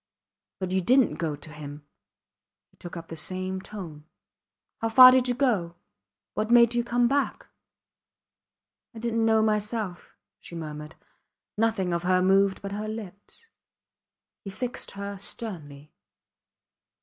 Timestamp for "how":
4.79-4.89